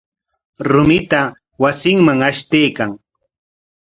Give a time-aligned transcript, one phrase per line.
[0.69, 1.21] Rumita
[1.61, 2.91] wasinman ashtaykan.